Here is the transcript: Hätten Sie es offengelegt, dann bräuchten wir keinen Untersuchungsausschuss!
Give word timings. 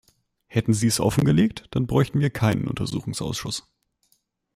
Hätten 0.47 0.73
Sie 0.73 0.87
es 0.87 0.99
offengelegt, 0.99 1.67
dann 1.69 1.85
bräuchten 1.85 2.21
wir 2.21 2.31
keinen 2.31 2.67
Untersuchungsausschuss! 2.67 3.67